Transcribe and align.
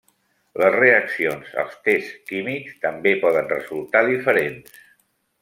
Les 0.61 0.71
reaccions 0.75 1.51
als 1.63 1.75
tests 1.89 2.15
químics 2.31 2.81
també 2.87 3.13
poden 3.27 3.53
resultar 3.53 4.03
diferents. 4.09 4.83